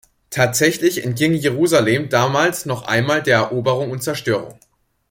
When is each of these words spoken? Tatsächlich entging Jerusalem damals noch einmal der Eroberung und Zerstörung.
Tatsächlich 0.31 1.03
entging 1.05 1.35
Jerusalem 1.35 2.09
damals 2.09 2.65
noch 2.65 2.81
einmal 2.87 3.21
der 3.21 3.37
Eroberung 3.37 3.91
und 3.91 4.01
Zerstörung. 4.01 4.57